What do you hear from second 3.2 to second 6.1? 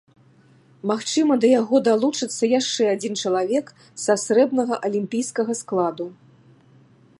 чалавек са срэбнага алімпійскага складу.